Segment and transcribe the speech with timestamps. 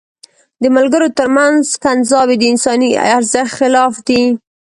[0.61, 4.21] د ملګرو تر منځ کنځاوي د انساني ارزښت خلاف دي.